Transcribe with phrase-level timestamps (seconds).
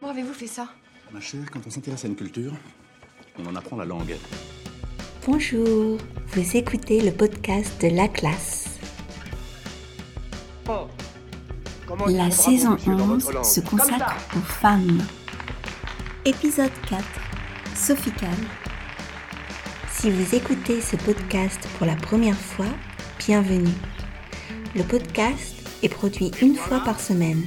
[0.00, 0.68] Comment avez-vous fait ça?
[1.12, 2.52] Ma chère, quand on s'intéresse à une culture,
[3.38, 4.16] on en apprend la langue.
[5.26, 8.78] Bonjour, vous écoutez le podcast de La Classe.
[12.08, 15.02] La saison 11 se consacre aux femmes.
[16.24, 17.02] Épisode 4,
[17.74, 18.28] Sophie Cal.
[19.92, 22.66] Si vous écoutez ce podcast pour la première fois,
[23.26, 23.72] bienvenue.
[24.74, 27.46] Le podcast est produit une fois par semaine.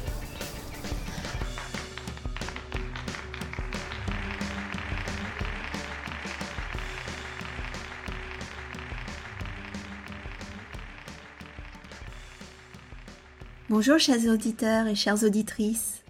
[13.71, 16.03] Bonjour chers auditeurs et chères auditrices.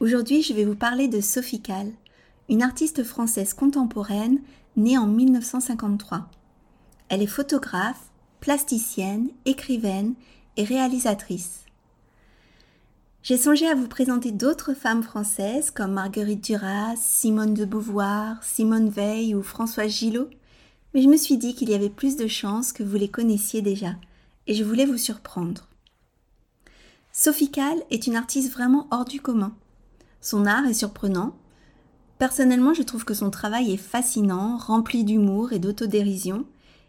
[0.00, 1.92] Aujourd'hui, je vais vous parler de Sophie Calle,
[2.48, 4.40] une artiste française contemporaine
[4.76, 6.28] née en 1953.
[7.08, 10.14] Elle est photographe, plasticienne, écrivaine
[10.56, 11.60] et réalisatrice.
[13.22, 18.88] J'ai songé à vous présenter d'autres femmes françaises comme Marguerite Duras, Simone de Beauvoir, Simone
[18.88, 20.30] Veil ou Françoise Gillot,
[20.94, 23.62] mais je me suis dit qu'il y avait plus de chances que vous les connaissiez
[23.62, 23.94] déjà,
[24.48, 25.68] et je voulais vous surprendre.
[27.16, 29.54] Sophie Calle est une artiste vraiment hors du commun.
[30.20, 31.36] Son art est surprenant.
[32.18, 36.44] Personnellement, je trouve que son travail est fascinant, rempli d'humour et d'autodérision,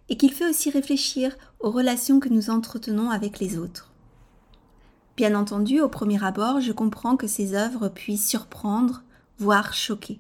[0.10, 3.92] et qu'il fait aussi réfléchir aux relations que nous entretenons avec les autres.
[5.16, 9.04] Bien entendu, au premier abord, je comprends que ses œuvres puissent surprendre,
[9.38, 10.20] voire choquer.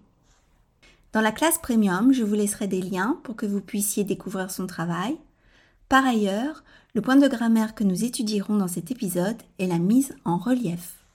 [1.13, 4.67] Dans la classe premium, je vous laisserai des liens pour que vous puissiez découvrir son
[4.67, 5.17] travail.
[5.89, 6.63] Par ailleurs,
[6.95, 11.05] le point de grammaire que nous étudierons dans cet épisode est la mise en relief.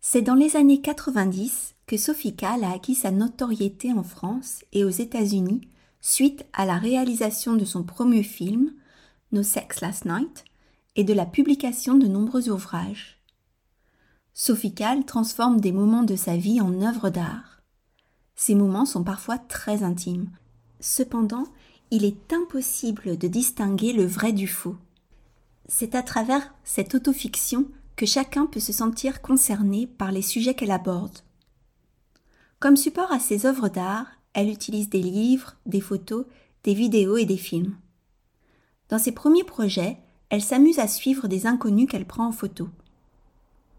[0.00, 4.82] C'est dans les années 90 que Sophie Calle a acquis sa notoriété en France et
[4.84, 5.60] aux États-Unis
[6.00, 8.72] suite à la réalisation de son premier film,
[9.30, 10.44] No Sex Last Night,
[10.96, 13.20] et de la publication de nombreux ouvrages.
[14.34, 17.62] Sophie Calle transforme des moments de sa vie en œuvres d'art.
[18.34, 20.30] Ces moments sont parfois très intimes.
[20.80, 21.44] Cependant,
[21.90, 24.76] il est impossible de distinguer le vrai du faux.
[25.68, 30.70] C'est à travers cette autofiction que chacun peut se sentir concerné par les sujets qu'elle
[30.70, 31.18] aborde.
[32.60, 36.26] Comme support à ses œuvres d'art, elle utilise des livres, des photos,
[36.62, 37.76] des vidéos et des films.
[38.88, 39.98] Dans ses premiers projets,
[40.28, 42.68] elle s'amuse à suivre des inconnus qu'elle prend en photo.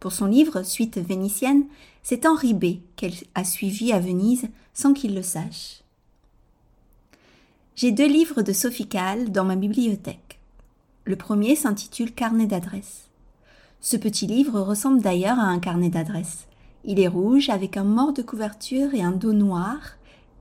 [0.01, 1.65] Pour son livre Suite vénitienne,
[2.03, 5.80] c'est Henri B qu'elle a suivi à Venise sans qu'il le sache.
[7.81, 8.87] J'ai deux livres de Sophie
[9.29, 10.39] dans ma bibliothèque.
[11.03, 13.09] Le premier s'intitule Carnet d'adresses.
[13.79, 16.45] Ce petit livre ressemble d'ailleurs à un carnet d'adresses.
[16.85, 19.79] Il est rouge avec un mort de couverture et un dos noir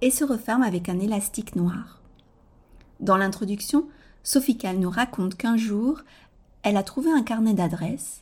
[0.03, 2.03] et se referme avec un élastique noir.
[3.01, 3.87] Dans l'introduction,
[4.23, 6.03] Sophie nous raconte qu'un jour,
[6.63, 8.21] elle a trouvé un carnet d'adresses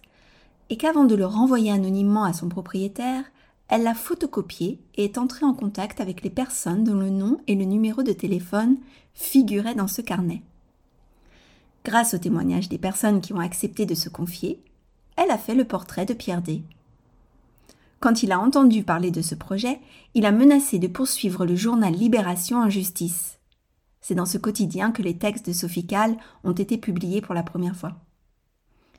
[0.71, 3.25] et qu'avant de le renvoyer anonymement à son propriétaire,
[3.69, 7.55] elle l'a photocopié et est entrée en contact avec les personnes dont le nom et
[7.55, 8.79] le numéro de téléphone
[9.13, 10.43] figuraient dans ce carnet.
[11.85, 14.63] Grâce au témoignage des personnes qui ont accepté de se confier,
[15.17, 16.63] elle a fait le portrait de Pierre D.
[18.01, 19.81] Quand il a entendu parler de ce projet,
[20.15, 23.39] il a menacé de poursuivre le journal Libération en justice.
[24.01, 27.43] C'est dans ce quotidien que les textes de Sophie Calle ont été publiés pour la
[27.43, 27.97] première fois.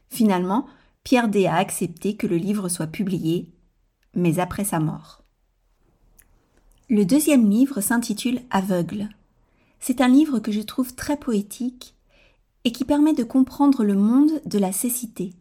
[0.10, 0.68] Finalement,
[1.04, 3.50] Pierre D a accepté que le livre soit publié
[4.16, 5.24] mais après sa mort.
[6.90, 9.10] Le deuxième livre s'intitule Aveugle.
[9.80, 11.94] C'est un livre que je trouve très poétique
[12.64, 15.34] et qui permet de comprendre le monde de la cécité.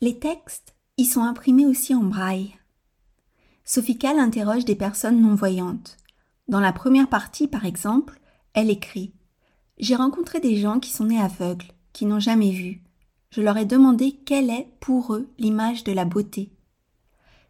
[0.00, 2.54] Les textes y sont imprimés aussi en braille.
[3.64, 5.96] Sophie Calle interroge des personnes non-voyantes.
[6.48, 8.18] Dans la première partie, par exemple,
[8.54, 9.12] elle écrit
[9.78, 12.82] J'ai rencontré des gens qui sont nés aveugles, qui n'ont jamais vu
[13.30, 16.50] je leur ai demandé quelle est pour eux l'image de la beauté.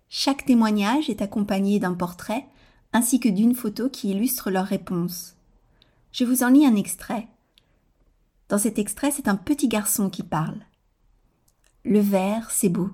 [0.09, 2.47] Chaque témoignage est accompagné d'un portrait
[2.93, 5.37] ainsi que d'une photo qui illustre leur réponse.
[6.13, 7.29] Je vous en lis un extrait.
[8.49, 10.61] Dans cet extrait, c'est un petit garçon qui parle.
[11.85, 12.91] Le vert, c'est beau,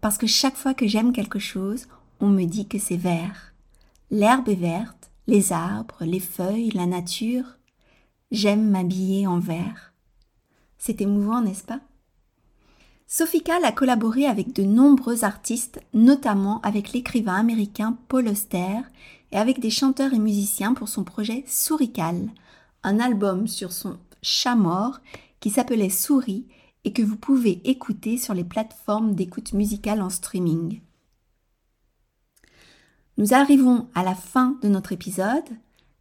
[0.00, 1.88] parce que chaque fois que j'aime quelque chose,
[2.20, 3.54] on me dit que c'est vert.
[4.10, 7.58] L'herbe est verte, les arbres, les feuilles, la nature.
[8.30, 9.92] J'aime m'habiller en vert.
[10.78, 11.80] C'est émouvant, n'est-ce pas?
[13.06, 18.80] Sophie Calle a collaboré avec de nombreux artistes, notamment avec l'écrivain américain Paul Auster
[19.30, 22.30] et avec des chanteurs et musiciens pour son projet Sourical,
[22.82, 25.00] un album sur son chat mort
[25.40, 26.46] qui s'appelait Souris
[26.84, 30.80] et que vous pouvez écouter sur les plateformes d'écoute musicale en streaming.
[33.16, 35.44] Nous arrivons à la fin de notre épisode.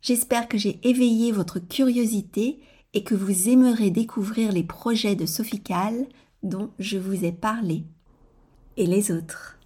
[0.01, 2.59] J'espère que j'ai éveillé votre curiosité
[2.93, 6.07] et que vous aimerez découvrir les projets de Sophical
[6.43, 7.83] dont je vous ai parlé.
[8.75, 9.59] Et les autres.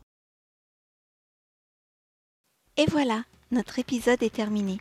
[2.75, 4.77] Et voilà, notre épisode est terminé.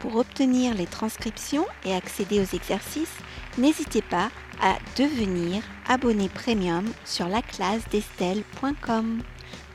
[0.00, 3.18] Pour obtenir les transcriptions et accéder aux exercices,
[3.58, 4.30] n'hésitez pas
[4.60, 9.22] à devenir abonné premium sur la classe d'Estelle.com.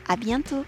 [0.08, 0.64] À bientôt!